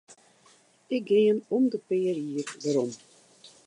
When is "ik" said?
0.87-1.07